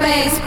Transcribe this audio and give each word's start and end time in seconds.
bass, 0.00 0.40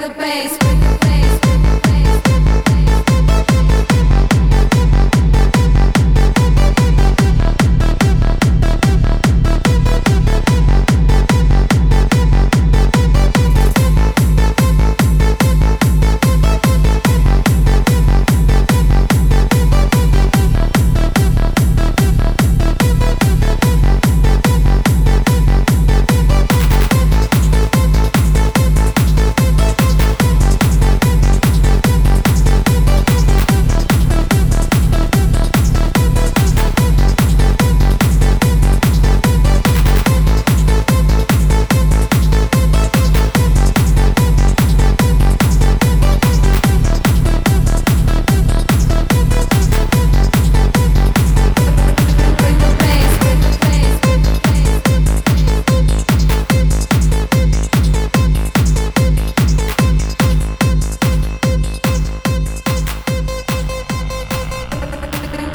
the 0.00 0.08
bass. 0.14 0.99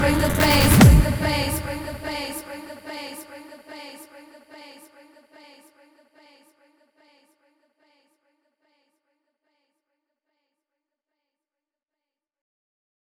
bring 0.06 0.20
the 0.20 0.28
bass, 0.28 0.78
bring 0.84 1.04
the 1.04 1.12
bass. 1.20 1.45